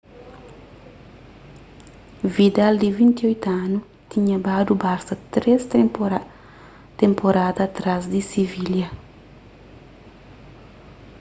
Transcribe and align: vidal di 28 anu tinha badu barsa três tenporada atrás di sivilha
vidal 2.35 2.73
di 2.83 2.89
28 2.97 3.49
anu 3.65 3.79
tinha 4.11 4.37
badu 4.47 4.73
barsa 4.83 5.15
três 5.33 5.61
tenporada 6.99 7.59
atrás 7.69 8.01
di 8.13 8.21
sivilha 8.31 8.89